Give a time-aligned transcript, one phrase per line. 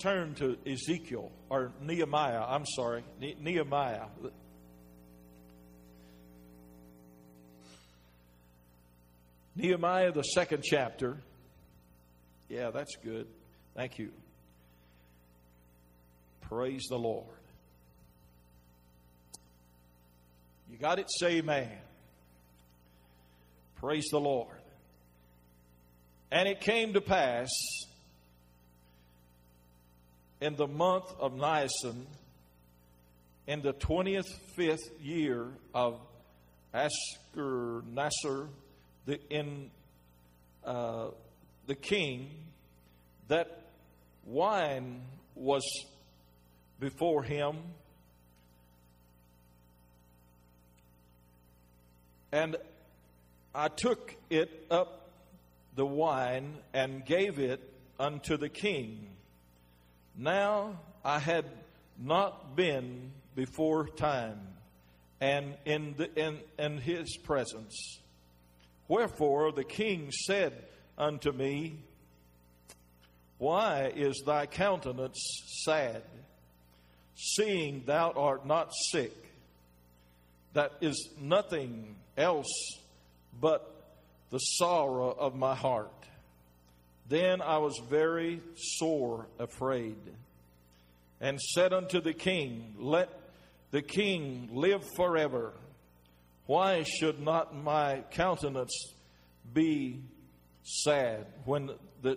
[0.00, 2.42] turn to Ezekiel or Nehemiah.
[2.42, 4.06] I'm sorry, ne- Nehemiah.
[9.54, 11.18] Nehemiah, the second chapter.
[12.48, 13.26] Yeah, that's good.
[13.76, 14.10] Thank you.
[16.40, 17.26] Praise the Lord.
[20.70, 21.06] You got it?
[21.10, 21.68] Say amen.
[23.76, 24.48] Praise the Lord.
[26.32, 27.48] And it came to pass
[30.40, 32.06] in the month of Nisan,
[33.46, 36.00] in the 25th year of
[36.74, 38.48] Ashurnasir,
[39.06, 39.70] the, in
[40.64, 41.08] uh,
[41.66, 42.30] the king,
[43.28, 43.64] that
[44.24, 45.02] wine
[45.34, 45.62] was
[46.78, 47.56] before him.
[52.32, 52.56] And
[53.54, 55.10] I took it up
[55.74, 57.60] the wine and gave it
[57.98, 59.08] unto the king.
[60.20, 61.46] Now I had
[61.98, 64.38] not been before time
[65.18, 68.00] and in, the, in, in his presence.
[68.86, 70.52] Wherefore the king said
[70.98, 71.78] unto me,
[73.38, 75.18] Why is thy countenance
[75.64, 76.02] sad,
[77.14, 79.16] seeing thou art not sick?
[80.52, 82.52] That is nothing else
[83.40, 83.74] but
[84.28, 85.90] the sorrow of my heart.
[87.10, 89.98] Then I was very sore afraid,
[91.20, 93.10] and said unto the king, Let
[93.72, 95.52] the king live forever.
[96.46, 98.94] Why should not my countenance
[99.52, 100.02] be
[100.62, 102.16] sad when the,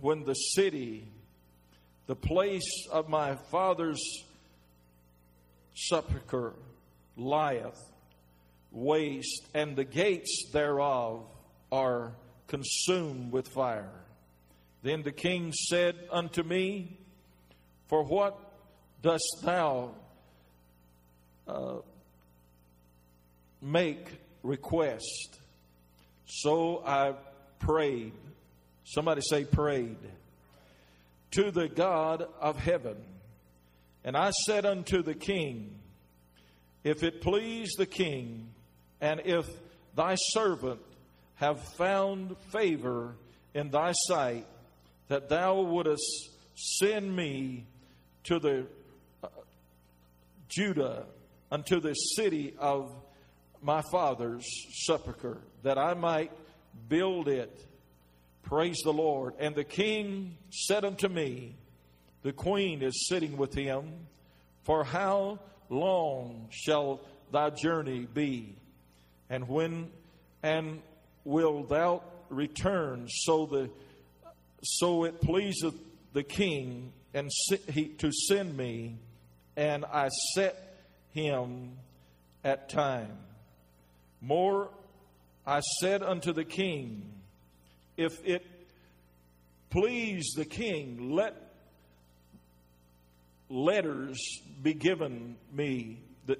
[0.00, 1.06] when the city,
[2.06, 4.02] the place of my father's
[5.74, 6.54] sepulchre,
[7.18, 7.78] lieth
[8.72, 11.26] waste, and the gates thereof
[11.70, 12.12] are
[12.48, 14.03] consumed with fire?
[14.84, 16.98] Then the king said unto me,
[17.88, 18.38] For what
[19.00, 19.94] dost thou
[21.48, 21.76] uh,
[23.62, 24.06] make
[24.42, 25.40] request?
[26.26, 27.14] So I
[27.60, 28.12] prayed.
[28.84, 29.96] Somebody say, prayed.
[31.30, 32.96] To the God of heaven.
[34.04, 35.76] And I said unto the king,
[36.84, 38.48] If it please the king,
[39.00, 39.46] and if
[39.96, 40.82] thy servant
[41.36, 43.14] have found favor
[43.54, 44.46] in thy sight,
[45.08, 47.66] that thou wouldest send me
[48.24, 48.66] to the
[49.22, 49.28] uh,
[50.48, 51.04] Judah
[51.50, 52.90] unto the city of
[53.62, 54.44] my father's
[54.86, 56.30] sepulchre, that I might
[56.88, 57.66] build it.
[58.42, 59.34] Praise the Lord.
[59.38, 61.56] And the king said unto me,
[62.22, 63.90] The queen is sitting with him,
[64.64, 65.38] for how
[65.70, 67.00] long shall
[67.32, 68.56] thy journey be?
[69.30, 69.90] And when
[70.42, 70.82] and
[71.24, 73.70] will thou return so the
[74.64, 75.74] so it pleaseth
[76.12, 77.30] the king and
[77.68, 78.96] he, to send me,
[79.56, 80.76] and I set
[81.12, 81.72] him
[82.42, 83.16] at time.
[84.20, 84.68] More,
[85.46, 87.02] I said unto the king,
[87.96, 88.44] If it
[89.70, 91.34] please the king, let
[93.48, 94.18] letters
[94.62, 95.98] be given me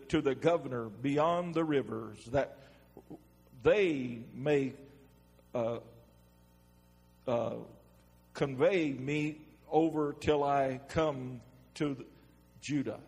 [0.09, 2.59] to the governor beyond the rivers, that
[3.63, 4.73] they may
[5.55, 5.79] uh,
[7.29, 7.55] uh,
[8.35, 9.39] convey me
[9.71, 11.41] over till I come
[11.75, 11.97] to
[12.61, 13.01] Judah.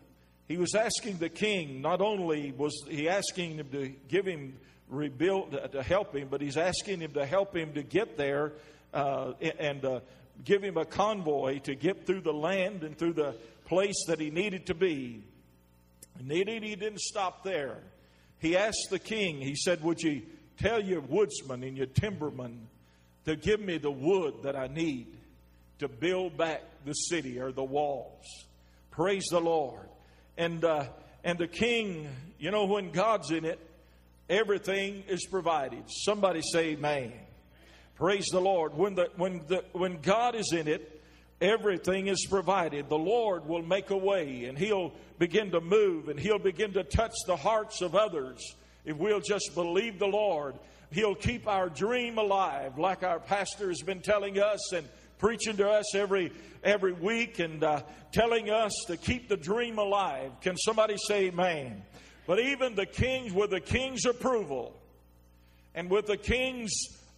[0.47, 4.57] He was asking the king, not only was he asking him to give him
[4.89, 8.53] rebuild, uh, to help him, but he's asking him to help him to get there
[8.93, 9.99] uh, and uh,
[10.45, 14.29] give him a convoy to get through the land and through the place that he
[14.29, 15.23] needed to be.
[16.17, 17.77] And he didn't stop there.
[18.39, 20.21] He asked the king, he said, Would you
[20.57, 22.67] tell your woodsman and your timberman
[23.27, 25.07] to give me the wood that I need
[25.79, 28.25] to build back the city or the walls.
[28.89, 29.87] Praise the Lord.
[30.37, 30.85] And uh,
[31.23, 32.07] and the king,
[32.39, 33.59] you know, when God's in it,
[34.29, 35.83] everything is provided.
[35.87, 37.13] Somebody say, "Man."
[37.95, 38.75] Praise the Lord.
[38.75, 41.01] When the when the when God is in it,
[41.41, 42.89] everything is provided.
[42.89, 46.83] The Lord will make a way, and He'll begin to move, and He'll begin to
[46.83, 48.39] touch the hearts of others
[48.85, 50.53] if we'll just believe the Lord
[50.91, 54.87] He'll keep our dream alive, like our pastor has been telling us and
[55.17, 56.31] preaching to us every
[56.63, 57.81] every week and uh,
[58.11, 60.31] telling us to keep the dream alive.
[60.41, 61.83] Can somebody say amen?
[62.25, 64.75] But even the kings, with the king's approval
[65.75, 66.71] and with the king's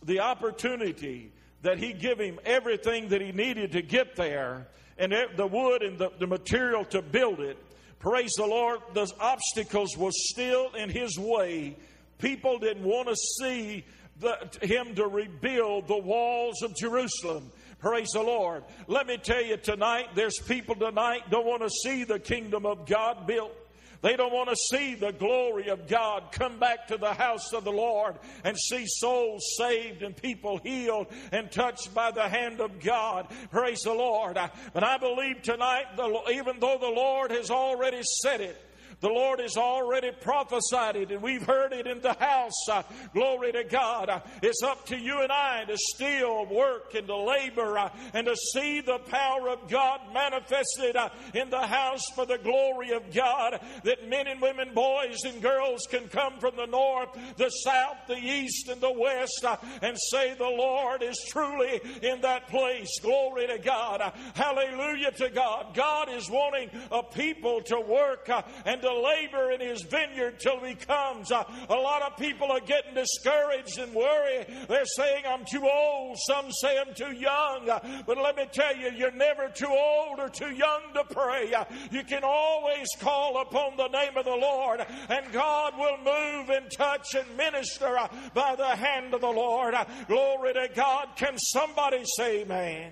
[0.03, 1.31] the opportunity
[1.61, 4.67] that he give him everything that he needed to get there
[4.97, 7.57] and the wood and the, the material to build it,
[7.99, 11.75] praise the Lord, the obstacles was still in his way
[12.19, 13.85] People didn't want to see
[14.19, 18.65] the, him to rebuild the walls of Jerusalem Praise the Lord.
[18.87, 22.85] Let me tell you tonight, there's people tonight don't want to see the kingdom of
[22.85, 23.55] God built.
[24.01, 27.63] They don't want to see the glory of God come back to the house of
[27.63, 32.81] the Lord and see souls saved and people healed and touched by the hand of
[32.81, 33.27] God.
[33.49, 34.37] Praise the Lord.
[34.73, 35.85] But I believe tonight,
[36.31, 38.61] even though the Lord has already said it,
[39.01, 42.67] the Lord has already prophesied it, and we've heard it in the house.
[42.69, 44.09] Uh, glory to God.
[44.09, 48.27] Uh, it's up to you and I to still work and to labor uh, and
[48.27, 50.97] to see the power of God manifested
[51.33, 53.61] in the house for the glory of God.
[53.83, 58.17] That men and women, boys and girls can come from the north, the south, the
[58.17, 59.45] east, and the west
[59.81, 62.99] and say, The Lord is truly in that place.
[63.01, 64.01] Glory to God.
[64.33, 65.73] Hallelujah to God.
[65.73, 68.29] God is wanting a people to work
[68.65, 71.31] and to to labor in his vineyard till he comes.
[71.31, 74.47] Uh, a lot of people are getting discouraged and worried.
[74.67, 76.17] They're saying, I'm too old.
[76.27, 77.69] Some say I'm too young.
[77.69, 81.53] Uh, but let me tell you, you're never too old or too young to pray.
[81.53, 86.49] Uh, you can always call upon the name of the Lord, and God will move
[86.49, 89.73] and touch and minister uh, by the hand of the Lord.
[89.73, 91.09] Uh, glory to God.
[91.15, 92.91] Can somebody say amen?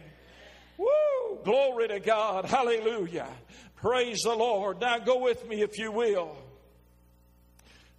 [0.78, 1.40] Woo!
[1.44, 2.46] Glory to God.
[2.46, 3.28] Hallelujah.
[3.78, 4.82] Praise the Lord.
[4.82, 6.36] Now go with me, if you will,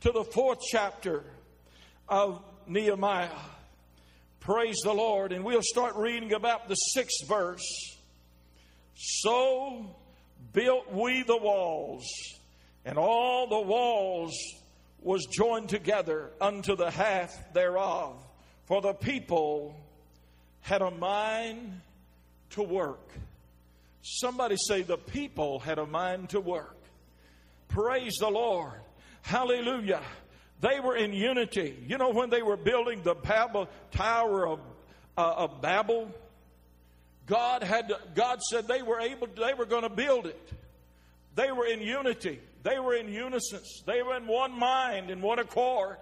[0.01, 1.23] to the fourth chapter
[2.09, 3.29] of Nehemiah.
[4.41, 5.31] Praise the Lord.
[5.31, 7.97] And we'll start reading about the sixth verse.
[8.95, 9.95] So
[10.53, 12.05] built we the walls,
[12.85, 14.37] and all the walls
[15.01, 18.17] was joined together unto the half thereof.
[18.67, 19.77] For the people
[20.61, 21.81] had a mind
[22.51, 23.13] to work.
[24.03, 26.77] Somebody say the people had a mind to work.
[27.69, 28.81] Praise the Lord.
[29.23, 30.01] Hallelujah.
[30.61, 31.77] They were in unity.
[31.87, 34.61] You know, when they were building the Babel, Tower of,
[35.17, 36.11] uh, of Babel,
[37.27, 40.53] God had God said they were able they were going to build it.
[41.35, 42.41] They were in unity.
[42.63, 43.61] They were in unison.
[43.87, 45.99] They were in one mind, in one accord.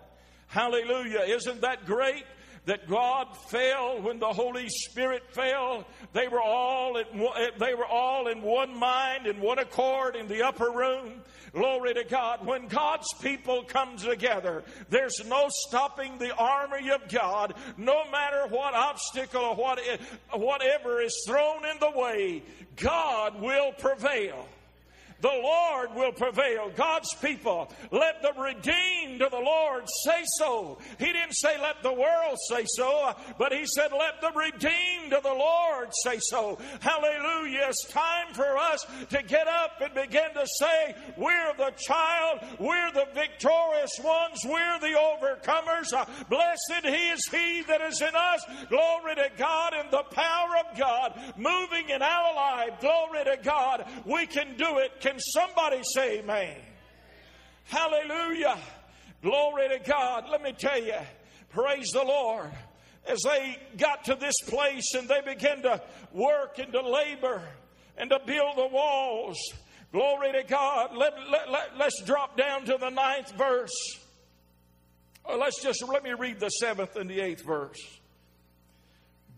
[0.46, 1.20] Hallelujah.
[1.26, 2.24] Isn't that great?
[2.66, 5.86] That God fell when the Holy Spirit fell.
[6.12, 10.28] They were all in, eh, they were all in one mind, in one accord in
[10.28, 11.22] the upper room.
[11.52, 12.44] Glory to God.
[12.44, 18.74] When God's people come together, there's no stopping the army of God, no matter what
[18.74, 19.96] obstacle or what, eh,
[20.32, 22.42] whatever is thrown in the way,
[22.76, 24.46] God will prevail
[25.20, 26.70] the Lord will prevail.
[26.76, 30.78] God's people, let the redeemed of the Lord say so.
[30.98, 35.22] He didn't say let the world say so, but He said let the redeemed of
[35.22, 36.58] the Lord say so.
[36.80, 37.66] Hallelujah.
[37.68, 42.92] It's time for us to get up and begin to say, We're the child, we're
[42.92, 45.92] the victorious ones, we're the overcomers.
[46.28, 48.44] Blessed is He that is in us.
[48.68, 52.80] Glory to God and the power of God moving in our life.
[52.80, 53.86] Glory to God.
[54.04, 56.56] We can do it can somebody say amen?
[57.66, 58.58] Hallelujah.
[59.22, 60.24] Glory to God.
[60.30, 60.98] Let me tell you,
[61.50, 62.50] praise the Lord.
[63.06, 65.80] As they got to this place and they began to
[66.12, 67.40] work and to labor
[67.96, 69.38] and to build the walls,
[69.92, 70.96] glory to God.
[70.96, 73.98] Let, let, let, let's drop down to the ninth verse.
[75.24, 77.78] Or let's just let me read the seventh and the eighth verse.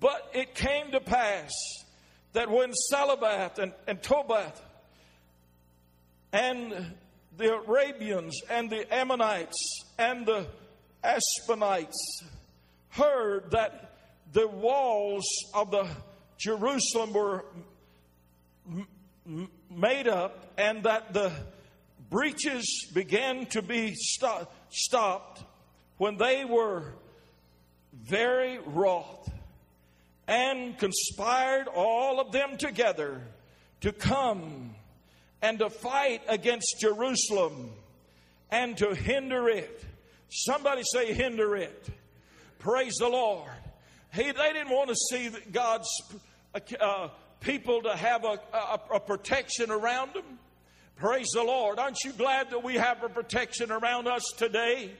[0.00, 1.52] But it came to pass
[2.32, 4.52] that when Sanballat and, and Tobiah
[6.32, 6.94] and
[7.36, 10.46] the Arabians and the Ammonites and the
[11.02, 12.24] Aspenates
[12.90, 13.92] heard that
[14.32, 15.88] the walls of the
[16.38, 17.44] Jerusalem were
[19.70, 21.32] made up and that the
[22.10, 25.42] breaches began to be sto- stopped
[25.98, 26.94] when they were
[27.92, 29.30] very wroth
[30.26, 33.20] and conspired all of them together
[33.80, 34.74] to come
[35.42, 37.70] and to fight against Jerusalem
[38.50, 39.84] and to hinder it.
[40.30, 41.88] Somebody say, hinder it.
[42.58, 43.50] Praise the Lord.
[44.12, 45.88] He, they didn't want to see God's
[46.80, 47.08] uh,
[47.40, 50.38] people to have a, a, a protection around them.
[50.96, 51.78] Praise the Lord.
[51.78, 54.90] Aren't you glad that we have a protection around us today?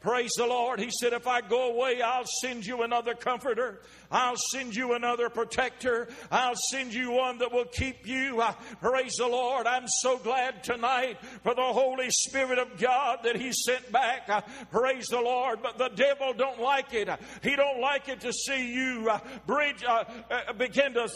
[0.00, 0.78] Praise the Lord.
[0.78, 3.80] He said, If I go away, I'll send you another comforter.
[4.10, 6.08] I'll send you another protector.
[6.30, 8.40] I'll send you one that will keep you.
[8.40, 9.66] Uh, praise the Lord.
[9.66, 14.28] I'm so glad tonight for the Holy Spirit of God that He sent back.
[14.28, 15.60] Uh, praise the Lord.
[15.62, 17.08] But the devil don't like it.
[17.42, 21.08] He don't like it to see you uh, bridge, uh, uh, begin to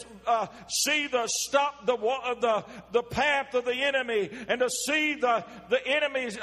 [0.69, 5.87] see the stop the, the, the path of the enemy and to see the, the
[5.87, 6.39] enemies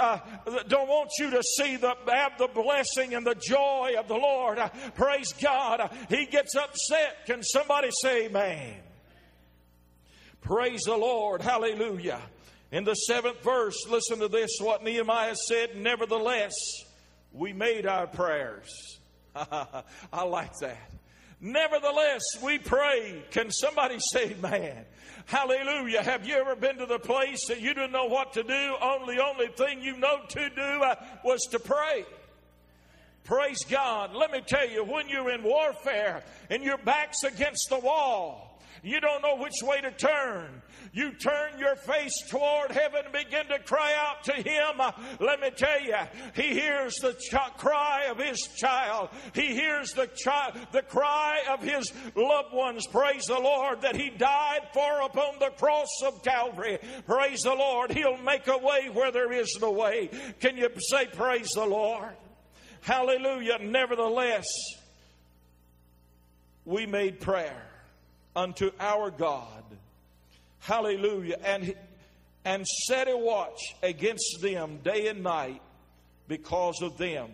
[0.67, 4.59] don't want you to see the have the blessing and the joy of the Lord.
[4.95, 5.89] Praise God.
[6.09, 7.25] He gets upset.
[7.25, 8.75] Can somebody say amen?
[10.41, 11.41] Praise the Lord.
[11.41, 12.21] Hallelujah.
[12.71, 15.75] In the seventh verse, listen to this what Nehemiah said.
[15.75, 16.53] Nevertheless,
[17.33, 18.99] we made our prayers.
[19.35, 20.77] I like that.
[21.41, 23.21] Nevertheless, we pray.
[23.31, 24.85] Can somebody say, man?
[25.25, 26.03] Hallelujah.
[26.03, 28.75] Have you ever been to the place that you didn't know what to do?
[28.81, 32.05] Only, only thing you know to do uh, was to pray.
[33.23, 34.13] Praise God.
[34.13, 38.99] Let me tell you, when you're in warfare and your back's against the wall, you
[38.99, 40.61] don't know which way to turn
[40.93, 44.81] you turn your face toward heaven and begin to cry out to Him,
[45.19, 45.95] let me tell you,
[46.35, 49.09] He hears the ch- cry of His child.
[49.33, 52.87] He hears the, chi- the cry of His loved ones.
[52.87, 56.79] Praise the Lord that He died for upon the cross of Calvary.
[57.05, 57.91] Praise the Lord.
[57.91, 60.09] He'll make a way where there is no way.
[60.39, 62.15] Can you say, Praise the Lord?
[62.81, 63.59] Hallelujah.
[63.61, 64.45] Nevertheless,
[66.65, 67.61] we made prayer
[68.35, 69.59] unto our God
[70.59, 71.37] Hallelujah.
[71.43, 71.73] And,
[72.45, 75.61] and set a watch against them day and night
[76.27, 77.29] because of them.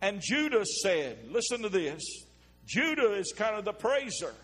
[0.00, 2.02] And Judah said, listen to this.
[2.66, 4.34] Judah is kind of the praiser.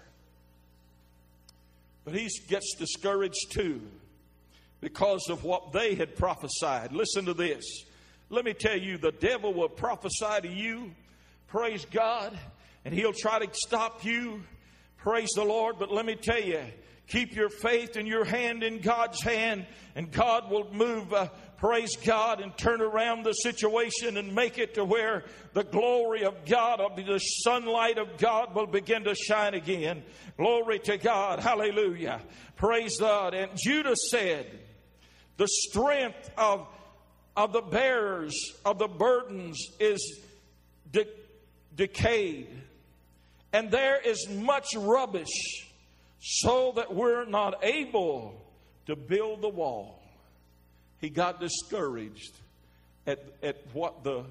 [2.05, 3.81] But he gets discouraged too
[4.81, 6.93] because of what they had prophesied.
[6.93, 7.65] Listen to this.
[8.31, 10.93] Let me tell you, the devil will prophesy to you,
[11.47, 12.39] praise God,
[12.85, 14.43] and he'll try to stop you,
[14.99, 15.77] praise the Lord.
[15.79, 16.63] But let me tell you,
[17.09, 21.97] Keep your faith and your hand in God's hand, and God will move, uh, praise
[21.97, 26.83] God, and turn around the situation and make it to where the glory of God,
[26.97, 30.03] the sunlight of God will begin to shine again.
[30.37, 31.41] Glory to God.
[31.41, 32.21] Hallelujah.
[32.57, 33.33] Praise God.
[33.33, 34.47] And Judah said,
[35.39, 36.69] The strength of,
[37.39, 40.21] of the bearers of the burdens is
[40.91, 41.07] de-
[41.77, 42.49] decayed,
[43.53, 45.69] and there is much rubbish
[46.21, 48.35] so that we're not able
[48.87, 50.03] to build the wall.
[51.01, 52.35] He got discouraged
[53.07, 54.25] at, at what the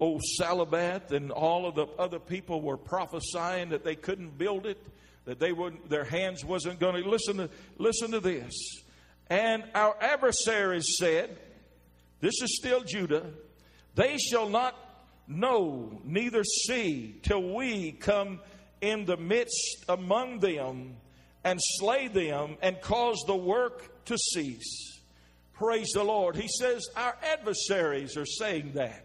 [0.00, 4.82] old Sanballat and all of the other people were prophesying that they couldn't build it,
[5.26, 8.54] that they wouldn't, their hands wasn't going to listen to listen to this.
[9.28, 11.36] And our adversaries said,
[12.24, 13.26] This is still Judah,
[13.96, 14.74] they shall not
[15.28, 18.40] know, neither see, till we come
[18.80, 20.96] in the midst among them
[21.44, 25.02] and slay them and cause the work to cease.
[25.52, 26.34] Praise the Lord.
[26.34, 29.04] He says, Our adversaries are saying that.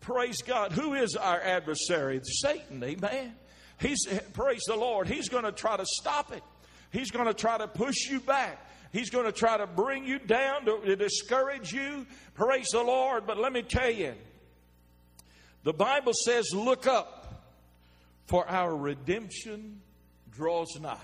[0.00, 0.72] Praise God.
[0.72, 2.20] Who is our adversary?
[2.24, 3.36] Satan, amen.
[3.80, 5.06] He's, praise the Lord.
[5.06, 6.42] He's going to try to stop it.
[6.90, 8.67] He's going to try to push you back.
[8.92, 12.06] He's going to try to bring you down to, to discourage you.
[12.34, 13.26] Praise the Lord.
[13.26, 14.14] But let me tell you,
[15.64, 17.44] the Bible says, Look up,
[18.26, 19.80] for our redemption
[20.30, 20.96] draws nigh.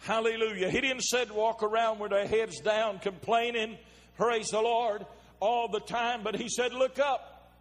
[0.00, 0.68] Hallelujah.
[0.68, 3.78] He didn't say walk around with their heads down complaining,
[4.16, 5.06] praise the Lord,
[5.38, 7.52] all the time, but he said, look up,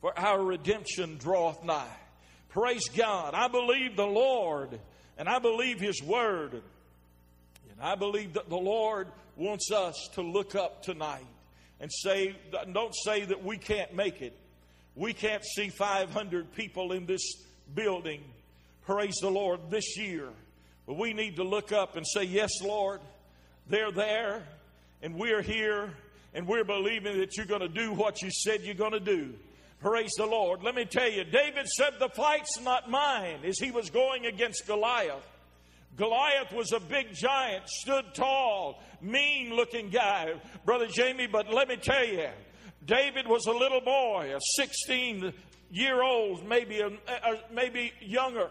[0.00, 1.96] for our redemption draweth nigh.
[2.48, 3.34] Praise God.
[3.34, 4.80] I believe the Lord,
[5.16, 6.62] and I believe his word.
[7.74, 11.26] And I believe that the Lord wants us to look up tonight
[11.80, 12.36] and say,
[12.72, 14.36] don't say that we can't make it.
[14.96, 17.34] We can't see 500 people in this
[17.74, 18.22] building,
[18.86, 20.28] praise the Lord, this year.
[20.86, 23.00] But we need to look up and say, Yes, Lord,
[23.68, 24.42] they're there,
[25.02, 25.90] and we're here,
[26.34, 29.34] and we're believing that you're going to do what you said you're going to do.
[29.80, 30.62] Praise the Lord.
[30.62, 34.66] Let me tell you, David said, The fight's not mine, as he was going against
[34.66, 35.26] Goliath.
[35.96, 40.34] Goliath was a big giant, stood tall, mean looking guy,
[40.64, 42.28] Brother Jamie, but let me tell you,
[42.84, 45.32] David was a little boy, a 16
[45.70, 48.50] year old, maybe, a, a, maybe younger.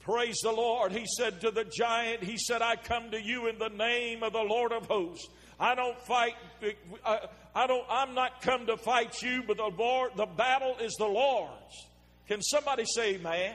[0.00, 0.90] Praise the Lord.
[0.90, 4.32] He said to the giant, He said, I come to you in the name of
[4.32, 5.28] the Lord of hosts.
[5.60, 6.34] I don't fight,
[7.04, 7.18] uh,
[7.54, 11.06] I don't, I'm not come to fight you, but the Lord, the battle is the
[11.06, 11.86] Lord's.
[12.26, 13.54] Can somebody say, man?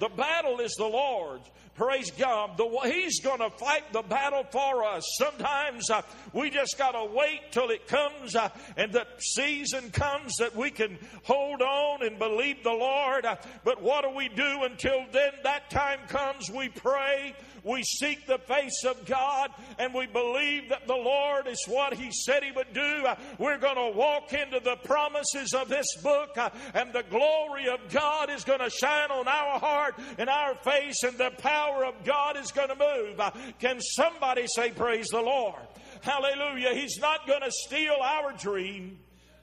[0.00, 1.48] The battle is the Lord's.
[1.76, 2.56] Praise God.
[2.56, 5.04] The, he's going to fight the battle for us.
[5.18, 6.00] Sometimes uh,
[6.32, 10.70] we just got to wait till it comes uh, and the season comes that we
[10.70, 13.26] can hold on and believe the Lord.
[13.26, 15.32] Uh, but what do we do until then?
[15.42, 17.34] That time comes, we pray,
[17.66, 22.12] we seek the face of God, and we believe that the Lord is what He
[22.12, 23.04] said He would do.
[23.04, 27.68] Uh, we're going to walk into the promises of this book, uh, and the glory
[27.68, 31.84] of God is going to shine on our heart and our face, and the power
[31.84, 33.20] of God is going to move.
[33.58, 35.60] Can somebody say, Praise the Lord?
[36.02, 36.72] Hallelujah.
[36.72, 38.98] He's not going to steal our dream.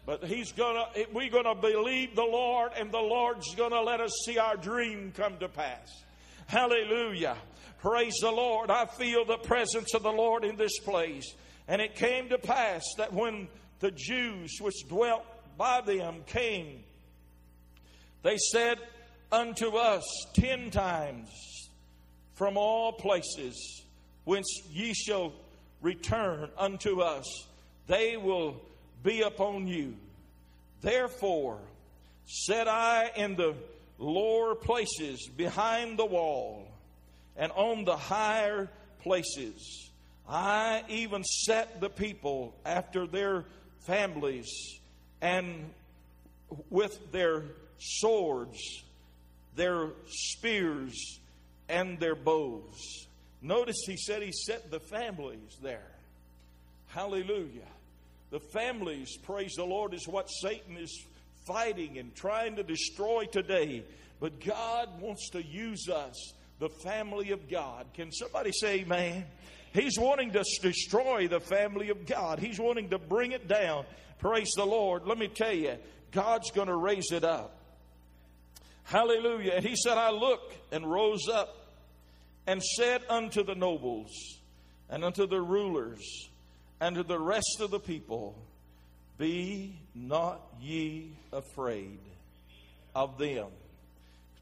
[0.06, 4.38] But he's gonna, we're gonna believe the Lord, and the Lord's gonna let us see
[4.38, 6.04] our dream come to pass.
[6.48, 7.38] Hallelujah.
[7.84, 8.72] Praise the Lord.
[8.72, 11.36] I feel the presence of the Lord in this place.
[11.68, 13.50] And it came to pass that when
[13.82, 15.26] the Jews which dwelt
[15.58, 16.82] by them came,
[18.22, 18.80] they said
[19.34, 21.28] unto us ten times
[22.36, 23.84] from all places
[24.24, 25.34] whence ye shall
[25.82, 27.26] return unto us,
[27.88, 28.62] they will
[29.04, 29.94] be upon you.
[30.82, 31.60] Therefore,
[32.28, 33.56] said I in the
[34.00, 36.70] lower places behind the wall
[37.38, 38.70] and on the higher
[39.02, 39.90] places,
[40.28, 43.46] I even set the people after their
[43.82, 44.50] families
[45.22, 45.70] and
[46.70, 47.44] with their
[47.80, 48.60] swords,
[49.56, 51.20] their spears,
[51.68, 53.08] and their bows.
[53.42, 55.92] Notice he said he set the families there.
[56.88, 57.68] Hallelujah.
[58.30, 61.06] The families, praise the Lord, is what Satan is
[61.46, 63.84] fighting and trying to destroy today.
[64.20, 67.88] But God wants to use us, the family of God.
[67.94, 69.26] Can somebody say amen?
[69.74, 72.40] He's wanting to destroy the family of God.
[72.40, 73.86] He's wanting to bring it down.
[74.20, 75.06] Praise the Lord.
[75.06, 75.76] Let me tell you,
[76.12, 77.58] God's going to raise it up.
[78.84, 79.54] Hallelujah.
[79.56, 81.58] And he said, I looked and rose up
[82.46, 84.12] and said unto the nobles
[84.90, 86.30] and unto the rulers
[86.80, 88.38] and to the rest of the people,
[89.18, 92.00] Be not ye afraid
[92.94, 93.48] of them.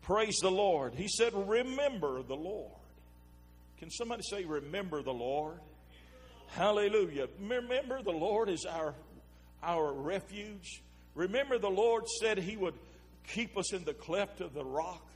[0.03, 0.95] Praise the Lord.
[0.95, 2.71] He said, Remember the Lord.
[3.77, 5.59] Can somebody say, Remember the Lord?
[6.47, 7.27] Hallelujah.
[7.39, 8.93] Remember the Lord is our,
[9.63, 10.81] our refuge.
[11.15, 12.73] Remember the Lord said He would
[13.27, 15.07] keep us in the cleft of the rock,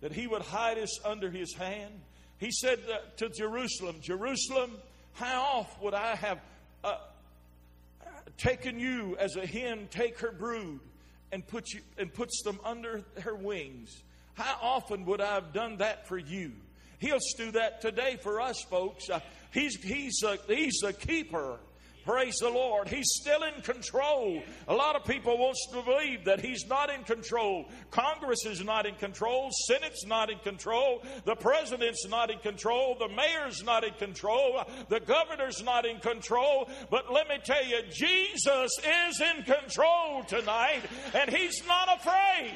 [0.00, 1.92] that He would hide us under His hand.
[2.38, 2.78] He said
[3.18, 4.72] to Jerusalem, Jerusalem,
[5.14, 6.40] how oft would I have
[6.82, 6.96] uh,
[8.36, 10.80] taken you as a hen take her brood
[11.30, 14.02] and put you and puts them under her wings.
[14.34, 16.52] How often would I have done that for you?
[16.98, 19.10] He'll do that today for us, folks.
[19.10, 19.20] Uh,
[19.50, 21.58] he's he's a, he's a keeper
[22.04, 22.88] Praise the Lord.
[22.88, 24.42] He's still in control.
[24.66, 27.66] A lot of people want to believe that he's not in control.
[27.92, 29.50] Congress is not in control.
[29.68, 31.04] Senate's not in control.
[31.24, 32.96] The president's not in control.
[32.98, 34.64] The mayor's not in control.
[34.88, 36.68] The governor's not in control.
[36.90, 40.82] But let me tell you, Jesus is in control tonight,
[41.14, 42.52] and he's not afraid.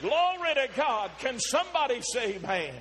[0.00, 1.10] Glory to God.
[1.18, 2.74] Can somebody say amen?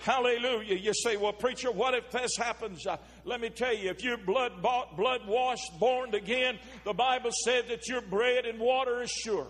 [0.00, 0.76] Hallelujah.
[0.76, 2.86] You say, well, preacher, what if this happens?
[2.86, 7.30] Uh, let me tell you, if you're blood bought, blood washed, born again, the Bible
[7.44, 9.48] said that your bread and water is sure.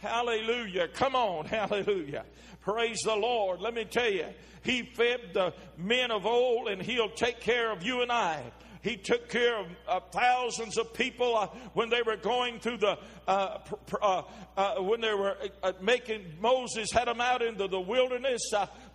[0.00, 0.88] Hallelujah.
[0.88, 1.44] Come on.
[1.46, 2.24] Hallelujah.
[2.62, 3.60] Praise the Lord.
[3.60, 4.26] Let me tell you,
[4.62, 8.42] He fed the men of old and He'll take care of you and I.
[8.82, 12.98] He took care of uh, thousands of people uh, when they were going through the,
[13.28, 13.58] uh,
[14.00, 14.22] uh,
[14.56, 15.36] uh, when they were
[15.80, 18.42] making, Moses had them out into the wilderness.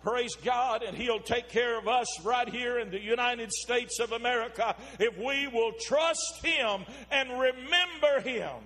[0.02, 4.12] praise God, and He'll take care of us right here in the United States of
[4.12, 8.56] America if we will trust Him and remember Him.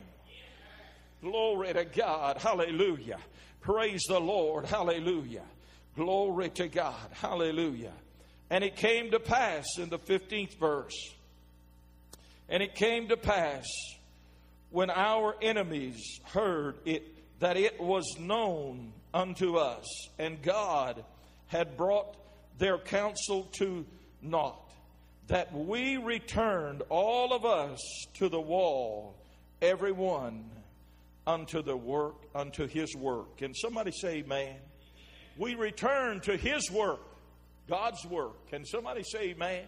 [1.21, 2.39] Glory to God.
[2.39, 3.19] Hallelujah.
[3.61, 4.67] Praise the Lord.
[4.67, 5.45] Hallelujah.
[5.95, 6.97] Glory to God.
[7.13, 7.93] Hallelujah.
[8.53, 11.15] And it came to pass in the 15th verse.
[12.51, 13.65] And it came to pass
[14.69, 17.03] when our enemies heard it
[17.41, 19.87] that it was known unto us,
[20.19, 21.03] and God
[21.47, 22.15] had brought
[22.59, 23.87] their counsel to
[24.21, 24.71] naught,
[25.29, 27.81] that we returned all of us
[28.19, 29.17] to the wall,
[29.63, 30.45] every one
[31.27, 33.39] unto the work, unto his work.
[33.39, 34.57] Can somebody say amen?
[35.39, 37.01] We return to his work.
[37.69, 38.49] God's work.
[38.51, 39.65] Can somebody say amen?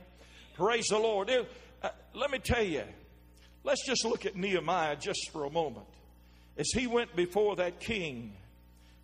[0.55, 1.31] Praise the Lord.
[1.31, 2.83] Uh, let me tell you,
[3.63, 5.87] let's just look at Nehemiah just for a moment.
[6.57, 8.33] As he went before that king,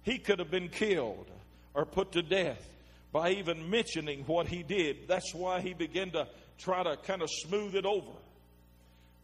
[0.03, 1.26] he could have been killed
[1.74, 2.64] or put to death
[3.12, 5.09] by even mentioning what he did.
[5.09, 8.12] That's why he began to try to kind of smooth it over.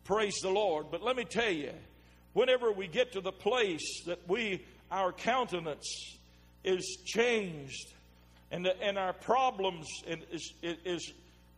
[0.04, 0.86] Praise the Lord.
[0.90, 1.72] But let me tell you,
[2.32, 6.18] whenever we get to the place that we, our countenance
[6.64, 7.92] is changed
[8.50, 9.86] and, and our problems
[10.32, 11.12] is, is,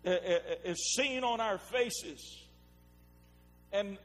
[0.04, 2.44] is seen on our faces.
[3.72, 3.98] And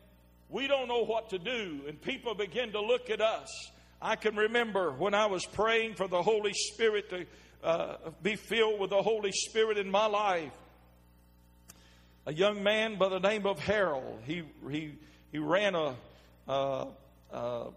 [0.50, 3.50] we don't know what to do, and people begin to look at us.
[4.02, 7.26] I can remember when I was praying for the Holy Spirit to
[7.64, 10.52] uh, be filled with the Holy Spirit in my life.
[12.26, 14.96] A young man by the name of Harold, he, he,
[15.32, 15.96] he ran a,
[16.48, 16.88] a,
[17.32, 17.68] a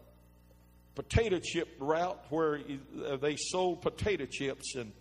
[0.97, 2.59] potato chip route where
[3.07, 4.75] uh, they sold potato chips.
[4.75, 4.93] And,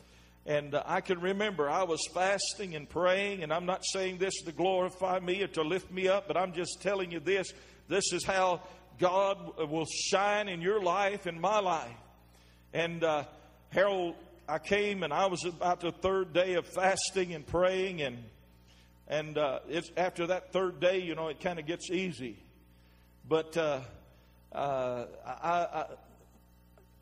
[0.46, 4.42] and uh, I can remember I was fasting and praying, and I'm not saying this
[4.44, 7.52] to glorify me or to lift me up, but I'm just telling you this
[7.88, 8.62] this is how
[9.00, 11.98] God will shine in your life and my life.
[12.74, 13.24] And uh,
[13.70, 14.16] Harold,
[14.50, 18.24] I came and I was about the third day of fasting and praying, and
[19.08, 22.38] and uh, it's after that third day, you know, it kind of gets easy.
[23.28, 23.80] But uh,
[24.56, 25.86] uh, I, I,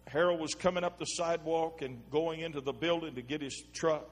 [0.07, 4.09] Harold was coming up the sidewalk and going into the building to get his truck,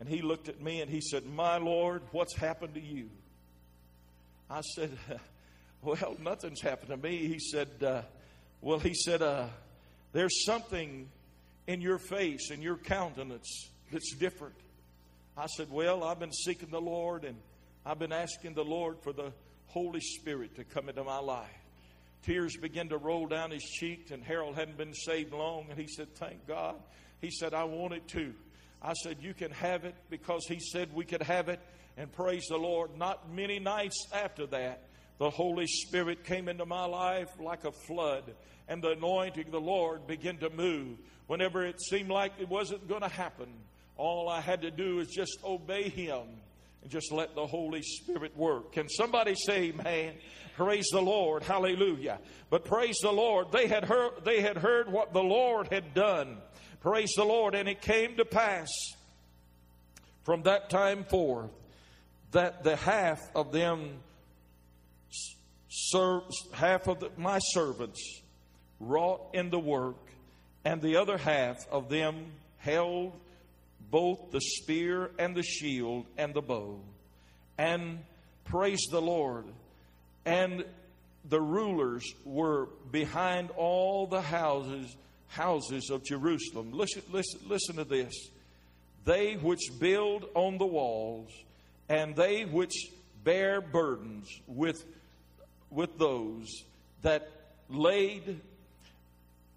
[0.00, 3.10] and he looked at me and he said, "My Lord, what's happened to you?"
[4.50, 4.90] I said,
[5.82, 8.02] "Well, nothing's happened to me." He said, uh,
[8.60, 9.48] "Well," he said, uh,
[10.12, 11.08] "There's something
[11.66, 14.54] in your face and your countenance that's different."
[15.36, 17.36] I said, Well, I've been seeking the Lord and
[17.84, 19.32] I've been asking the Lord for the
[19.66, 21.65] Holy Spirit to come into my life.
[22.26, 25.86] Tears began to roll down his cheeks, and Harold hadn't been saved long, and he
[25.86, 26.74] said, Thank God.
[27.20, 28.34] He said, I want it too.
[28.82, 31.60] I said, You can have it because he said we could have it.
[31.96, 34.82] And praise the Lord, not many nights after that,
[35.18, 38.34] the Holy Spirit came into my life like a flood,
[38.66, 40.98] and the anointing of the Lord began to move.
[41.28, 43.48] Whenever it seemed like it wasn't going to happen,
[43.96, 46.26] all I had to do was just obey Him
[46.86, 48.70] and just let the Holy Spirit work.
[48.70, 50.14] Can somebody say, man,
[50.56, 52.20] praise the Lord, hallelujah.
[52.48, 56.36] But praise the Lord, they had heard, they had heard what the Lord had done.
[56.78, 57.56] Praise the Lord.
[57.56, 58.68] And it came to pass
[60.22, 61.50] from that time forth
[62.30, 63.96] that the half of them
[65.68, 68.22] serves, half of the, my servants
[68.78, 70.06] wrought in the work,
[70.64, 72.26] and the other half of them
[72.58, 73.12] held
[73.90, 76.78] both the spear and the shield and the bow.
[77.58, 78.00] And
[78.44, 79.44] praise the Lord.
[80.24, 80.64] And
[81.28, 84.94] the rulers were behind all the houses
[85.28, 86.70] houses of Jerusalem.
[86.72, 88.14] Listen, listen, listen to this.
[89.04, 91.30] They which build on the walls,
[91.88, 92.74] and they which
[93.24, 94.84] bear burdens with,
[95.70, 96.48] with those
[97.02, 97.28] that
[97.68, 98.40] laid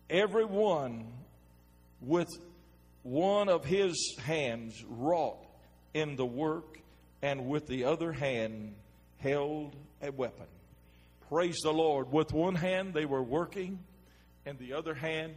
[0.09, 1.05] every one
[2.01, 2.27] with
[3.03, 5.45] one of his hands wrought
[5.93, 6.79] in the work,
[7.21, 8.75] and with the other hand
[9.17, 10.47] held a weapon.
[11.29, 12.11] Praise the Lord.
[12.11, 13.79] With one hand they were working,
[14.45, 15.33] and the other hand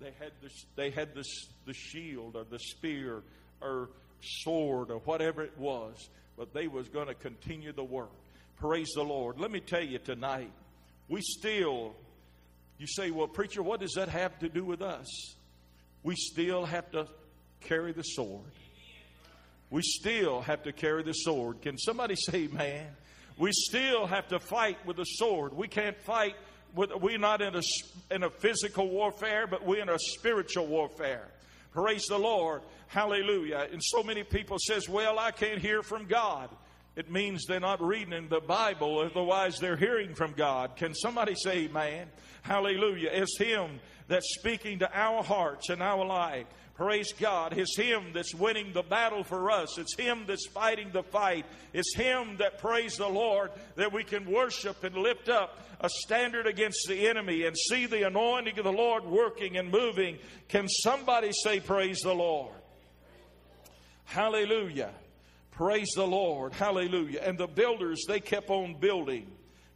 [0.00, 1.24] they had the, they had the,
[1.66, 3.22] the shield or the spear
[3.60, 3.88] or
[4.22, 8.10] sword or whatever it was, but they was going to continue the work.
[8.58, 9.38] Praise the Lord.
[9.38, 10.50] Let me tell you tonight,
[11.08, 11.94] we still,
[12.78, 15.06] you say, well, preacher, what does that have to do with us?
[16.04, 17.08] We still have to
[17.62, 18.52] carry the sword.
[19.70, 21.62] We still have to carry the sword.
[21.62, 22.86] Can somebody say, man?
[23.36, 25.54] We still have to fight with the sword.
[25.54, 26.36] We can't fight
[26.76, 27.62] with, we're not in a,
[28.14, 31.26] in a physical warfare, but we're in a spiritual warfare.
[31.72, 32.62] Praise the Lord.
[32.86, 33.66] Hallelujah.
[33.72, 36.50] And so many people says, well, I can't hear from God.
[36.94, 40.76] It means they're not reading the Bible, otherwise they're hearing from God.
[40.76, 42.08] Can somebody say, man?
[42.42, 43.10] Hallelujah.
[43.12, 46.46] It's Him that's speaking to our hearts and our life.
[46.74, 47.56] Praise God.
[47.56, 49.78] It's Him that's winning the battle for us.
[49.78, 51.46] It's Him that's fighting the fight.
[51.72, 56.46] It's Him that, praise the Lord, that we can worship and lift up a standard
[56.46, 60.18] against the enemy and see the anointing of the Lord working and moving.
[60.48, 62.54] Can somebody say, Praise the Lord?
[64.04, 64.90] Hallelujah.
[65.52, 66.52] Praise the Lord.
[66.52, 67.20] Hallelujah.
[67.22, 69.30] And the builders, they kept on building.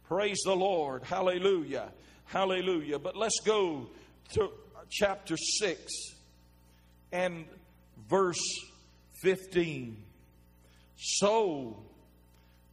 [0.09, 1.03] Praise the Lord.
[1.03, 1.91] Hallelujah.
[2.25, 2.99] Hallelujah.
[2.99, 3.87] But let's go
[4.33, 4.47] to uh,
[4.89, 5.81] chapter 6
[7.11, 7.45] and
[8.09, 8.41] verse
[9.21, 9.97] 15.
[10.97, 11.83] So,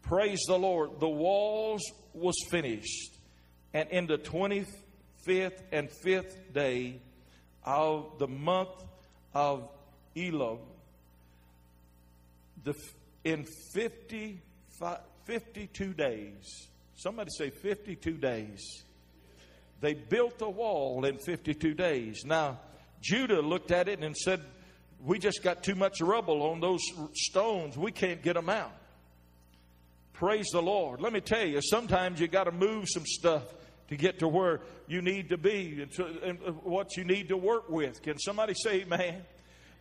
[0.03, 3.13] praise the Lord, the walls was finished,
[3.73, 7.01] and in the 25th and 5th day
[7.65, 8.83] of the month
[9.35, 9.69] of
[10.17, 10.59] Elul,
[12.65, 12.75] the,
[13.25, 14.41] in 50,
[15.25, 18.85] 52 days, somebody say 52 days,
[19.81, 22.25] they built the wall in 52 days.
[22.25, 22.59] Now,
[23.01, 24.41] Judah looked at it and said,
[25.05, 26.83] We just got too much rubble on those
[27.15, 27.77] stones.
[27.77, 28.73] We can't get them out.
[30.13, 31.01] Praise the Lord.
[31.01, 33.43] Let me tell you, sometimes you got to move some stuff
[33.89, 37.29] to get to where you need to be and, to, and uh, what you need
[37.29, 38.03] to work with.
[38.03, 39.23] Can somebody say, man?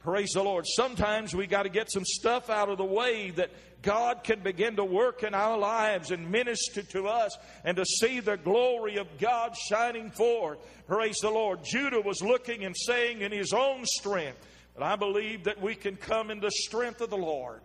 [0.06, 0.68] Praise the Lord.
[0.68, 3.50] Sometimes we got to get some stuff out of the way that
[3.82, 8.20] God can begin to work in our lives and minister to us and to see
[8.20, 10.60] the glory of God shining forth.
[10.86, 11.62] Praise the Lord.
[11.64, 14.38] Judah was looking and saying in his own strength,
[14.76, 17.62] but I believe that we can come in the strength of the Lord.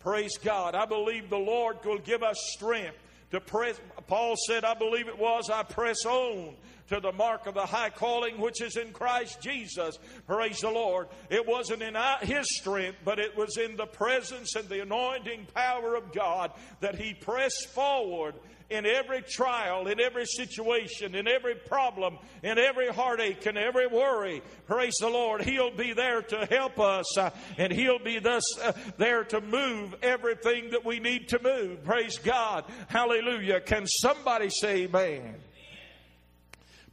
[0.00, 0.74] Praise God.
[0.74, 2.96] I believe the Lord will give us strength
[3.30, 3.80] to press.
[4.08, 6.56] Paul said, I believe it was, I press on
[6.88, 9.98] to the mark of the high calling which is in Christ Jesus.
[10.26, 11.08] Praise the Lord.
[11.30, 15.94] It wasn't in his strength, but it was in the presence and the anointing power
[15.94, 18.34] of God that he pressed forward
[18.70, 24.42] in every trial, in every situation, in every problem, in every heartache, and every worry.
[24.66, 25.42] Praise the Lord.
[25.42, 29.94] He'll be there to help us, uh, and He'll be thus uh, there to move
[30.02, 31.82] everything that we need to move.
[31.84, 32.64] Praise God.
[32.88, 33.60] Hallelujah.
[33.60, 35.36] Can somebody say amen?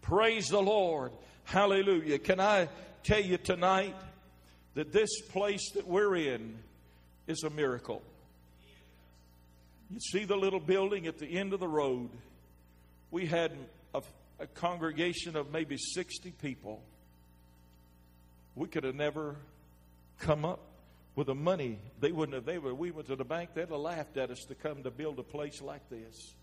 [0.06, 1.14] Praise the Lord.
[1.46, 2.20] Hallelujah.
[2.20, 2.70] Can I
[3.04, 3.96] tell you tonight
[4.76, 6.60] that this place that we're in
[7.26, 8.04] is a miracle?
[9.90, 12.12] You see the little building at the end of the road.
[13.10, 13.54] We had
[13.96, 14.04] a,
[14.40, 16.84] a congregation of maybe 60 people.
[18.54, 19.38] We could have never
[20.20, 20.60] come up
[21.16, 21.80] with the money.
[22.00, 24.46] They wouldn't have, they were, we went to the bank, they'd have laughed at us
[24.50, 26.36] to come to build a place like this.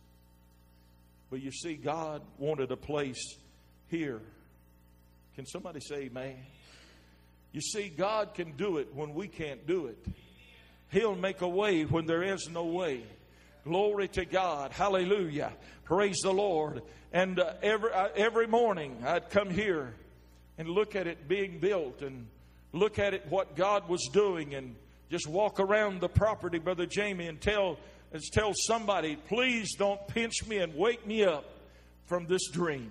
[1.31, 3.37] But you see, God wanted a place
[3.93, 4.21] here.
[5.37, 6.37] Can somebody say amen?
[7.53, 9.99] You see, God can do it when we can't do it.
[10.91, 13.05] He'll make a way when there is no way.
[13.65, 14.73] Glory to God.
[14.73, 15.53] Hallelujah.
[15.85, 16.83] Praise the Lord.
[17.13, 19.95] And uh, every, uh, every morning I'd come here
[20.57, 22.27] and look at it being built and
[22.73, 24.75] look at it what God was doing and
[25.11, 27.79] just walk around the property, Brother Jamie, and tell,
[28.13, 31.45] and tell somebody, please don't pinch me and wake me up
[32.07, 32.91] from this dream.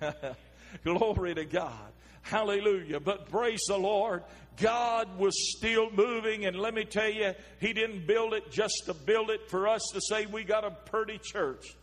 [0.84, 1.92] Glory to God.
[2.22, 3.00] Hallelujah.
[3.00, 4.22] But praise the Lord.
[4.56, 8.94] God was still moving, and let me tell you, He didn't build it just to
[8.94, 11.74] build it for us to say we got a pretty church.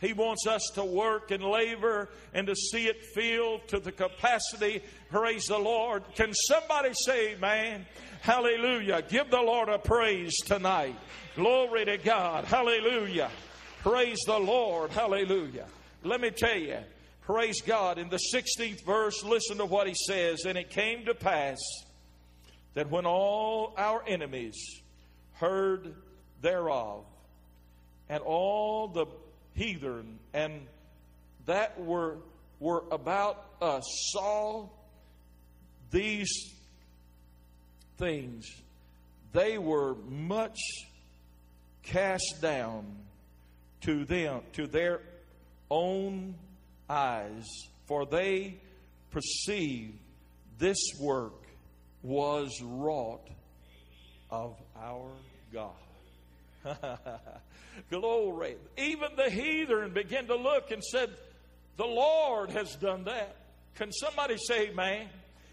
[0.00, 4.82] He wants us to work and labor and to see it filled to the capacity.
[5.10, 6.04] Praise the Lord.
[6.14, 7.84] Can somebody say, man,
[8.20, 9.02] hallelujah?
[9.08, 10.94] Give the Lord a praise tonight.
[11.34, 12.44] Glory to God.
[12.44, 13.30] Hallelujah.
[13.82, 14.90] Praise the Lord.
[14.90, 15.66] Hallelujah.
[16.04, 16.78] Let me tell you,
[17.28, 17.98] praise God.
[17.98, 20.46] In the 16th verse, listen to what he says.
[20.46, 21.58] And it came to pass
[22.72, 24.56] that when all our enemies
[25.34, 25.94] heard
[26.40, 27.04] thereof,
[28.08, 29.04] and all the
[29.54, 30.62] heathen and
[31.44, 32.16] that were,
[32.60, 34.66] were about us saw
[35.90, 36.54] these
[37.98, 38.46] things,
[39.34, 40.58] they were much
[41.82, 42.86] cast down
[43.82, 45.02] to them, to their
[45.70, 46.34] own
[46.88, 47.46] eyes,
[47.86, 48.60] for they
[49.10, 49.98] perceived
[50.58, 51.46] this work
[52.02, 53.28] was wrought
[54.30, 55.10] of our
[55.52, 55.72] God.
[57.90, 58.56] Glory.
[58.76, 61.10] Even the heathen began to look and said,
[61.76, 63.36] The Lord has done that.
[63.76, 65.08] Can somebody say amen?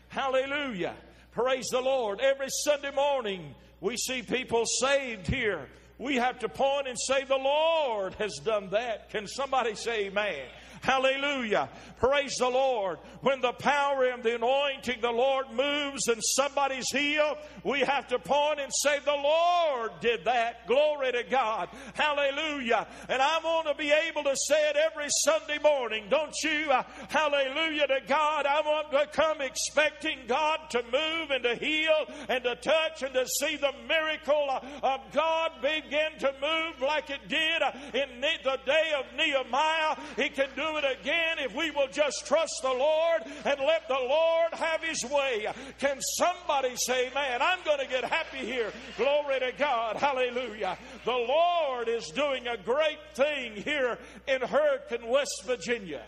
[0.09, 0.95] Hallelujah.
[1.31, 2.19] Praise the Lord.
[2.21, 5.67] Every Sunday morning we see people saved here.
[5.97, 9.09] We have to point and say, The Lord has done that.
[9.11, 10.47] Can somebody say amen?
[10.85, 11.67] Hallelujah.
[11.97, 12.99] Praise the Lord.
[13.21, 18.19] When the power and the anointing, the Lord moves and somebody's healed, we have to
[18.19, 20.67] point and say, The Lord did that.
[20.67, 21.69] Glory to God.
[21.95, 22.85] Hallelujah.
[23.09, 26.69] And I want to be able to say it every Sunday morning, don't you?
[26.69, 28.45] Uh, hallelujah to God.
[28.45, 33.13] I want to come expecting God to move and to heal and to touch and
[33.15, 38.21] to see the miracle uh, of God begin to move like it did uh, in
[38.21, 39.97] the day of Nehemiah.
[40.15, 43.93] He can do it again if we will just trust the Lord and let the
[43.93, 45.47] Lord have His way.
[45.79, 48.71] Can somebody say, Man, I'm going to get happy here?
[48.97, 49.97] Glory to God.
[49.97, 50.77] Hallelujah.
[51.03, 56.03] The Lord is doing a great thing here in Hurricane, West Virginia.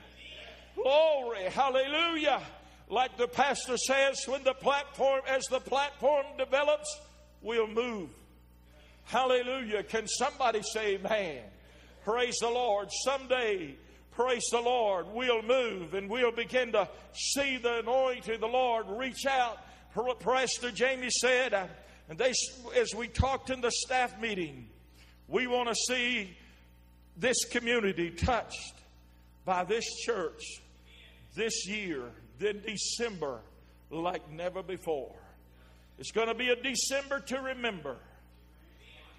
[0.75, 1.43] Glory.
[1.45, 2.41] Hallelujah.
[2.89, 6.99] Like the pastor says, when the platform, as the platform develops,
[7.41, 8.09] we'll move.
[9.05, 9.83] Hallelujah.
[9.83, 11.43] Can somebody say, Man?
[12.07, 12.89] Praise the Lord.
[13.03, 13.75] Someday
[14.17, 18.87] praise the Lord, we'll move and we'll begin to see the anointing of the Lord
[18.89, 19.59] reach out.
[20.19, 21.67] Pastor Jamie said, uh,
[22.09, 22.33] and they,
[22.75, 24.67] as we talked in the staff meeting,
[25.27, 26.35] we want to see
[27.15, 28.73] this community touched
[29.45, 30.41] by this church
[31.35, 32.01] this year,
[32.39, 33.39] then December,
[33.91, 35.13] like never before.
[35.99, 37.97] It's going to be a December to remember.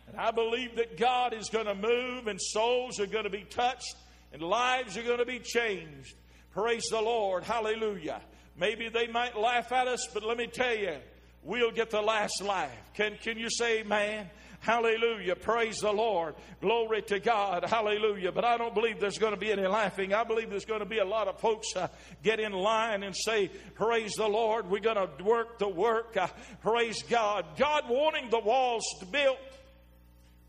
[0.09, 3.45] And I believe that God is going to move and souls are going to be
[3.49, 3.95] touched
[4.33, 6.15] and lives are going to be changed.
[6.53, 7.45] Praise the Lord.
[7.45, 8.21] Hallelujah.
[8.59, 10.97] Maybe they might laugh at us, but let me tell you,
[11.43, 12.73] we'll get the last laugh.
[12.95, 14.29] Can, can you say amen?
[14.61, 15.37] Hallelujah.
[15.37, 16.35] Praise the Lord.
[16.61, 17.65] Glory to God.
[17.65, 18.33] Hallelujah.
[18.33, 20.13] But I don't believe there's going to be any laughing.
[20.13, 21.89] I believe there's going to be a lot of folks uh,
[22.25, 24.69] get in line and say, Praise the Lord.
[24.69, 26.17] We're going to work the work.
[26.17, 26.27] Uh,
[26.63, 27.45] praise God.
[27.57, 29.39] God wanting the walls to built.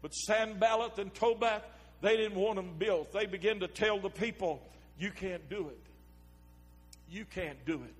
[0.01, 1.61] But Sanballat and Tobiah
[2.01, 3.11] they didn't want them built.
[3.11, 4.61] They began to tell the people,
[4.97, 5.79] you can't do it.
[7.09, 7.95] You can't do it.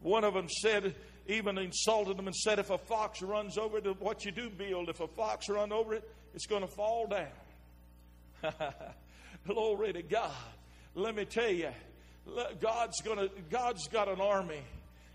[0.00, 0.94] One of them said,
[1.26, 4.88] even insulted them and said, if a fox runs over it, what you do build,
[4.88, 8.52] if a fox run over it, it's going to fall down.
[9.46, 10.30] Glory to God.
[10.94, 11.70] Let me tell you,
[12.60, 14.62] God's to, God's got an army.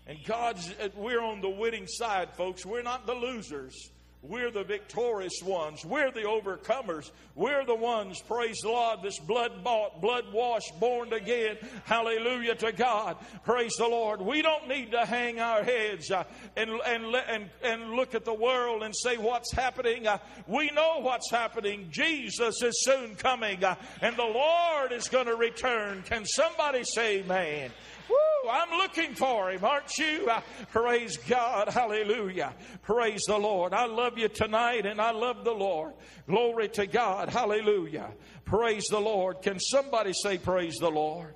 [0.06, 2.66] And God's, we're on the winning side, folks.
[2.66, 3.90] We're not the losers.
[4.22, 5.84] We're the victorious ones.
[5.84, 7.10] We're the overcomers.
[7.34, 11.56] We're the ones, praise the Lord, this blood bought, blood washed, born again.
[11.84, 13.16] Hallelujah to God.
[13.44, 14.20] Praise the Lord.
[14.20, 16.22] We don't need to hang our heads uh,
[16.56, 20.06] and, and, and, and look at the world and say what's happening.
[20.06, 21.88] Uh, we know what's happening.
[21.90, 26.02] Jesus is soon coming uh, and the Lord is going to return.
[26.02, 27.72] Can somebody say amen?
[28.08, 30.28] Woo, I'm looking for him, aren't you?
[30.28, 30.40] Uh,
[30.72, 31.68] praise God.
[31.68, 32.52] Hallelujah.
[32.82, 33.72] Praise the Lord.
[33.72, 35.92] I love you tonight and I love the Lord.
[36.26, 37.28] Glory to God.
[37.28, 38.10] Hallelujah.
[38.44, 39.42] Praise the Lord.
[39.42, 41.34] Can somebody say, Praise the Lord?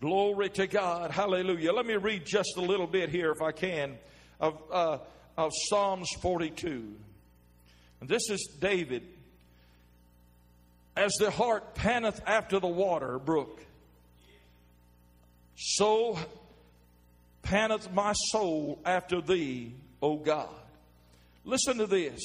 [0.00, 1.10] Glory to God.
[1.10, 1.72] Hallelujah.
[1.72, 3.96] Let me read just a little bit here, if I can,
[4.38, 4.98] of, uh,
[5.38, 6.94] of Psalms 42.
[8.00, 9.02] And this is David.
[10.96, 13.60] As the hart panteth after the water brook,
[15.56, 16.18] so
[17.42, 20.48] panteth my soul after thee, O God.
[21.44, 22.20] Listen to this.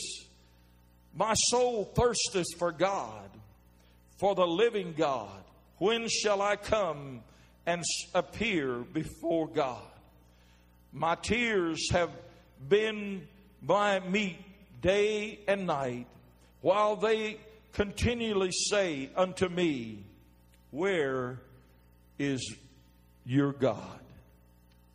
[1.15, 3.30] My soul thirsteth for God,
[4.17, 5.44] for the living God.
[5.78, 7.22] When shall I come
[7.65, 9.82] and appear before God?
[10.94, 12.12] My tears have
[12.67, 13.28] been
[13.62, 14.38] my meat
[14.82, 16.08] day and night,
[16.62, 17.38] while they
[17.74, 20.04] continually say unto me,
[20.72, 21.39] Where
[22.17, 22.56] is
[23.26, 24.00] your God?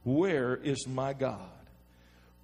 [0.05, 1.41] Where is my God?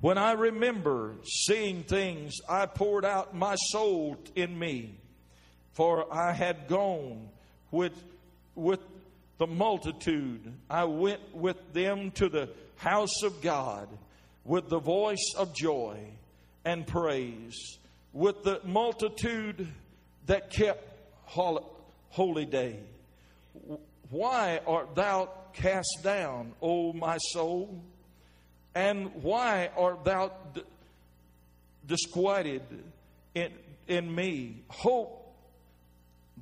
[0.00, 4.94] When I remember seeing things, I poured out my soul in me,
[5.74, 7.28] for I had gone
[7.70, 7.92] with,
[8.56, 8.80] with
[9.38, 10.52] the multitude.
[10.68, 13.88] I went with them to the house of God
[14.44, 15.98] with the voice of joy
[16.64, 17.78] and praise,
[18.12, 19.68] with the multitude
[20.26, 20.84] that kept
[21.26, 22.78] holy day.
[24.10, 27.82] Why art thou cast down, O my soul?
[28.74, 30.62] And why art thou d-
[31.86, 32.62] disquieted
[33.34, 33.52] in,
[33.86, 34.62] in me?
[34.68, 35.34] Hope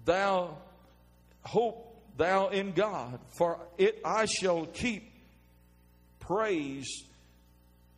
[0.05, 0.57] thou,
[1.43, 5.11] hope thou in God, for it I shall keep
[6.21, 7.03] praise.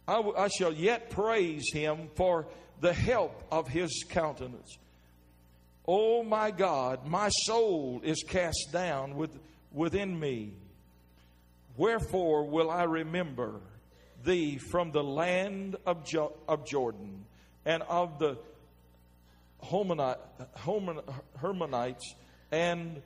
[0.09, 2.47] I, w- I shall yet praise him for
[2.81, 4.77] the help of his countenance.
[5.87, 9.37] Oh my God, my soul is cast down with,
[9.73, 10.53] within me.
[11.77, 13.61] Wherefore will I remember
[14.25, 17.25] thee from the land of, jo- of Jordan
[17.65, 18.39] and of the
[21.41, 22.15] Hermonites
[22.51, 23.03] and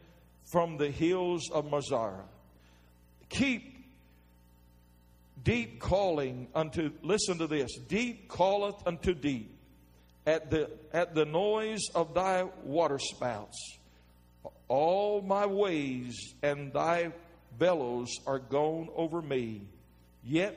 [0.51, 2.23] from the hills of Mizar.
[3.29, 3.77] Keep
[5.43, 9.57] deep calling unto, listen to this, deep calleth unto deep
[10.27, 13.79] at the, at the noise of thy waterspouts.
[14.69, 17.13] All my ways and thy
[17.59, 19.63] bellows are gone over me.
[20.25, 20.57] Yet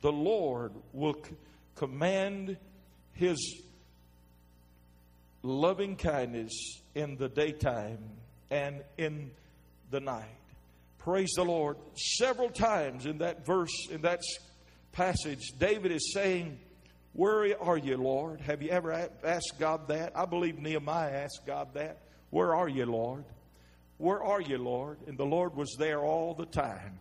[0.00, 1.34] the Lord will c-
[1.76, 2.56] command
[3.12, 3.62] his
[5.42, 7.98] loving kindness in the daytime
[8.50, 9.30] and in
[9.90, 10.24] the night.
[10.98, 11.76] Praise the Lord.
[11.96, 14.20] Several times in that verse, in that
[14.92, 16.58] passage, David is saying,
[17.12, 18.40] Where are you, Lord?
[18.40, 20.12] Have you ever asked God that?
[20.16, 21.98] I believe Nehemiah asked God that.
[22.30, 23.24] Where are you, Lord?
[24.02, 24.98] Where are you, Lord?
[25.06, 26.98] And the Lord was there all the time.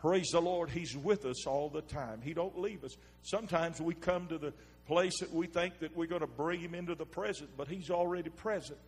[0.00, 2.22] Praise the Lord, He's with us all the time.
[2.22, 2.96] He don't leave us.
[3.22, 4.54] Sometimes we come to the
[4.86, 7.90] place that we think that we're going to bring Him into the present, but He's
[7.90, 8.78] already present.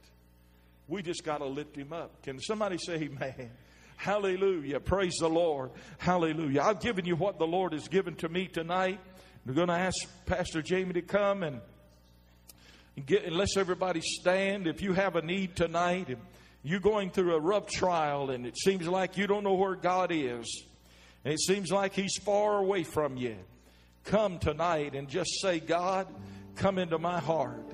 [0.89, 2.23] We just got to lift Him up.
[2.23, 3.51] Can somebody say Amen?
[3.97, 4.81] Hallelujah.
[4.81, 5.71] Praise the Lord.
[5.99, 6.63] Hallelujah.
[6.63, 9.01] I've given you what the Lord has given to me tonight.
[9.45, 11.61] We're going to ask Pastor Jamie to come and
[13.05, 14.67] get, unless everybody stand.
[14.67, 16.09] If you have a need tonight,
[16.65, 20.11] you're going through a rough trial and it seems like you don't know where God
[20.11, 20.65] is,
[21.25, 23.37] and it seems like He's far away from you,
[24.05, 26.09] come tonight and just say, God,
[26.57, 27.71] come into my heart.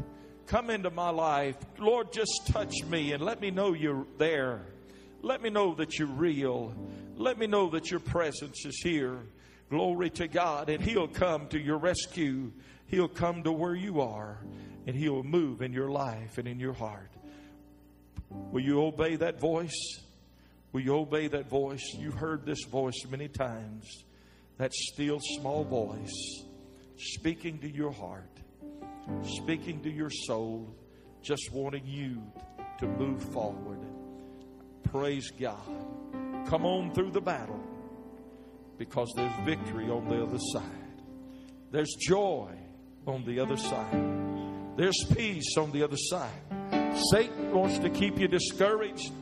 [0.46, 1.55] Come into my life.
[1.79, 4.62] Lord, just touch me and let me know you're there.
[5.22, 6.74] Let me know that you're real.
[7.14, 9.20] Let me know that your presence is here.
[9.70, 10.68] Glory to God.
[10.68, 12.51] And He'll come to your rescue.
[12.86, 14.38] He'll come to where you are
[14.88, 17.12] and He'll move in your life and in your heart.
[18.31, 20.01] Will you obey that voice?
[20.72, 21.83] Will you obey that voice?
[21.99, 24.05] You've heard this voice many times.
[24.59, 26.45] That still small voice
[26.97, 28.41] speaking to your heart,
[29.22, 30.74] speaking to your soul,
[31.22, 32.22] just wanting you
[32.78, 33.81] to move forward.
[34.85, 35.57] Praise God.
[36.47, 37.61] Come on through the battle
[38.78, 41.03] because there's victory on the other side.
[41.70, 42.51] There's joy
[43.07, 44.76] on the other side.
[44.76, 46.59] There's peace on the other side.
[46.95, 49.12] Satan wants to keep you discouraged.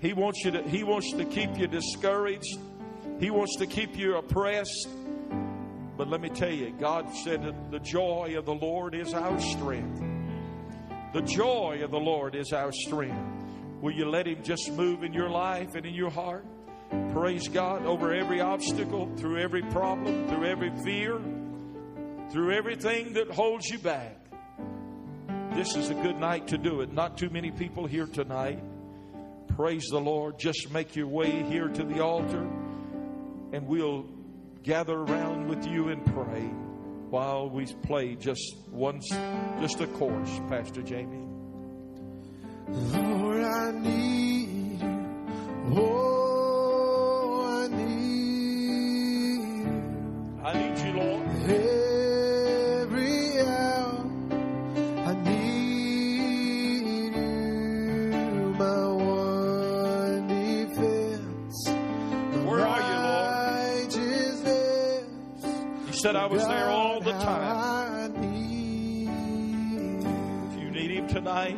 [0.00, 2.58] He wants you to he wants to keep you discouraged.
[3.20, 4.88] He wants to keep you oppressed.
[5.96, 9.38] But let me tell you, God said that the joy of the Lord is our
[9.40, 10.02] strength.
[11.12, 13.16] The joy of the Lord is our strength.
[13.80, 16.44] Will you let Him just move in your life and in your heart?
[17.12, 21.20] Praise God over every obstacle, through every problem, through every fear,
[22.30, 24.23] through everything that holds you back.
[25.54, 26.92] This is a good night to do it.
[26.92, 28.60] Not too many people here tonight.
[29.54, 30.36] Praise the Lord.
[30.36, 32.42] Just make your way here to the altar
[33.52, 34.04] and we'll
[34.64, 36.42] gather around with you and pray
[37.10, 39.08] while we play just once,
[39.60, 41.28] just a chorus, Pastor Jamie.
[42.68, 45.06] Lord, I need you.
[45.76, 48.64] Oh, I need
[49.60, 50.42] you.
[50.42, 51.24] I need you, Lord.
[51.44, 51.83] Every
[66.04, 67.56] said I was there all the time.
[67.56, 70.02] I need you.
[70.52, 71.56] If you need Him tonight,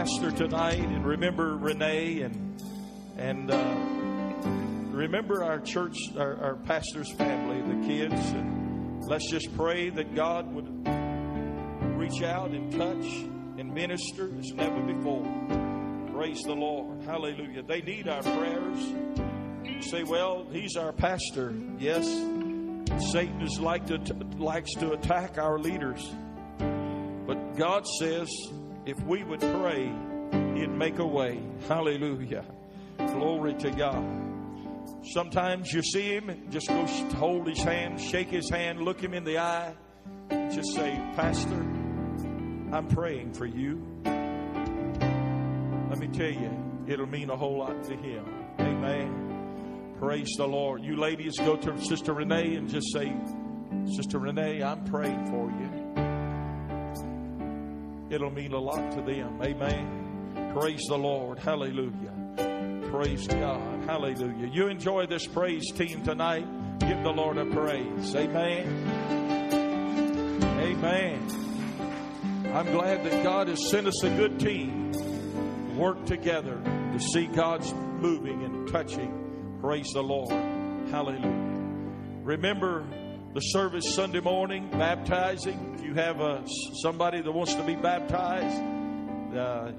[0.00, 2.62] pastor tonight, and remember Renee, and
[3.18, 9.90] and uh, remember our church, our, our pastor's family, the kids, and let's just pray
[9.90, 10.64] that God would
[11.98, 13.04] reach out and touch
[13.58, 15.22] and minister as never before.
[16.14, 17.02] Praise the Lord.
[17.02, 17.62] Hallelujah.
[17.62, 18.78] They need our prayers.
[19.64, 21.52] You say, well, he's our pastor.
[21.78, 22.06] Yes.
[23.12, 23.98] Satan is like to,
[24.38, 26.10] likes to attack our leaders.
[27.26, 28.30] But God says
[28.86, 29.92] if we would pray,
[30.54, 31.42] He'd make a way.
[31.68, 32.44] Hallelujah.
[32.98, 34.04] Glory to God.
[35.12, 39.24] Sometimes you see Him, just go hold His hand, shake His hand, look Him in
[39.24, 39.74] the eye,
[40.30, 41.60] just say, Pastor,
[42.72, 43.86] I'm praying for you.
[44.04, 48.24] Let me tell you, it'll mean a whole lot to Him.
[48.58, 49.96] Amen.
[49.98, 50.82] Praise the Lord.
[50.82, 53.12] You ladies go to Sister Renee and just say,
[53.96, 55.79] Sister Renee, I'm praying for you
[58.10, 59.40] it'll mean a lot to them.
[59.42, 60.52] Amen.
[60.54, 61.38] Praise the Lord.
[61.38, 62.12] Hallelujah.
[62.90, 63.84] Praise God.
[63.84, 64.50] Hallelujah.
[64.52, 66.46] You enjoy this praise team tonight.
[66.80, 68.14] Give the Lord a praise.
[68.16, 68.66] Amen.
[70.58, 71.26] Amen.
[72.52, 74.90] I'm glad that God has sent us a good team.
[75.76, 76.60] Work together
[76.92, 79.58] to see God's moving and touching.
[79.60, 80.32] Praise the Lord.
[80.90, 81.46] Hallelujah.
[82.24, 82.84] Remember
[83.34, 85.76] the service Sunday morning, baptizing.
[85.78, 86.44] If you have a,
[86.82, 88.60] somebody that wants to be baptized,
[89.36, 89.70] uh,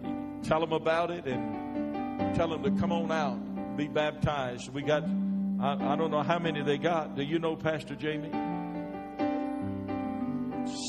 [0.44, 4.70] tell them about it and tell them to come on out, be baptized.
[4.74, 7.16] We got, I, I don't know how many they got.
[7.16, 8.32] Do you know, Pastor Jamie?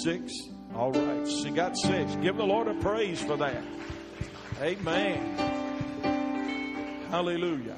[0.05, 0.33] Six?
[0.77, 1.29] All right.
[1.29, 2.15] She got six.
[2.17, 3.63] Give the Lord a praise for that.
[4.61, 5.37] Amen.
[7.11, 7.77] Hallelujah.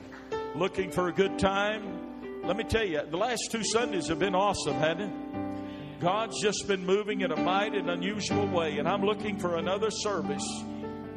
[0.55, 2.03] Looking for a good time?
[2.47, 6.01] Let me tell you, the last two Sundays have been awesome, hasn't it?
[6.01, 9.90] God's just been moving in a mighty and unusual way, and I'm looking for another
[9.90, 10.45] service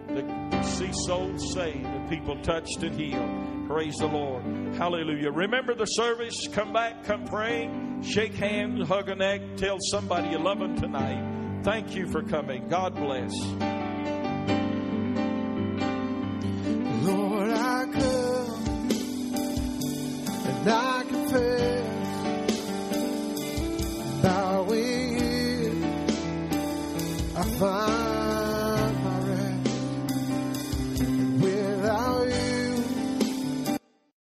[0.07, 3.67] to see souls saved and people touched and healed.
[3.67, 4.43] Praise the Lord.
[4.75, 5.31] Hallelujah.
[5.31, 6.47] Remember the service.
[6.53, 7.69] Come back, come pray,
[8.01, 11.61] shake hands, hug a neck, tell somebody you love them tonight.
[11.63, 12.69] Thank you for coming.
[12.69, 13.33] God bless.